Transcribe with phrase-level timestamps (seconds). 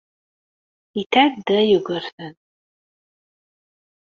[0.97, 2.35] Yetɛedda Yugurten.